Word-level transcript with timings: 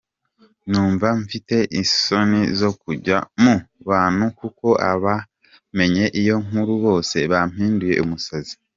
Numva 0.69 1.07
mfite 1.21 1.55
isoni 1.81 2.41
zo 2.59 2.69
kujya 2.81 3.17
mu 3.43 3.55
bantu 3.89 4.25
kuko 4.39 4.67
abamenye 4.91 6.05
iyo 6.21 6.35
nkuru 6.45 6.73
bose 6.85 7.17
bampinduye 7.31 7.95
umusazi”. 8.05 8.53